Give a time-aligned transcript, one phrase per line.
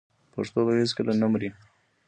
[0.33, 1.49] پښتو به هیڅکله نه مري.